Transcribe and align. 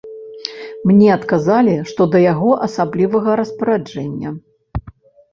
Мне 0.91 1.09
адказалі, 1.17 1.75
што 1.89 2.07
да 2.15 2.21
яго 2.23 2.49
асаблівага 2.67 3.35
распараджэння. 3.41 4.33